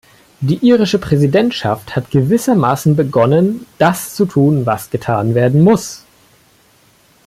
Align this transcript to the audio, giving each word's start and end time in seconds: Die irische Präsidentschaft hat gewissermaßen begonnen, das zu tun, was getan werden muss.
Die 0.39 0.57
irische 0.67 0.97
Präsidentschaft 0.97 1.95
hat 1.95 2.09
gewissermaßen 2.09 2.95
begonnen, 2.95 3.67
das 3.77 4.15
zu 4.15 4.25
tun, 4.25 4.65
was 4.65 4.89
getan 4.89 5.35
werden 5.35 5.61
muss. 5.63 6.03